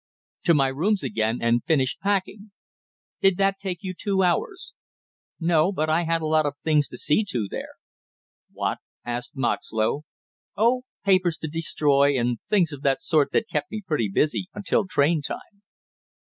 [0.45, 2.49] "To my rooms again and finished packing."
[3.21, 4.73] "Did that take you two hours?"
[5.39, 7.73] "No, but I had a lot of things to see to there."
[8.51, 10.01] "What?" asked Moxlow.
[10.57, 14.87] "Oh, papers to destroy, and things of that sort that kept me pretty busy until
[14.87, 15.61] train time."